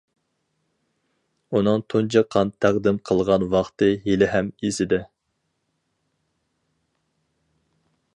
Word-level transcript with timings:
ئۇنىڭ 1.57 1.83
تۇنجى 1.93 2.23
قان 2.35 2.51
تەقدىم 2.65 2.97
قىلغان 3.09 3.45
ۋاقتى 3.51 3.91
ھېلىھەم 4.07 4.49
ئېسىدە. 4.65 5.01